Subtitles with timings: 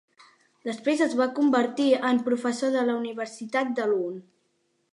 [0.67, 4.25] Després es va convertir en professor de la Universitat de Lund.